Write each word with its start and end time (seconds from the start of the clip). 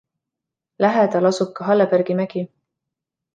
Lähedal 0.85 1.29
asub 1.31 1.51
ka 1.59 1.67
Hallebergi 1.67 2.17
mägi. 2.23 2.45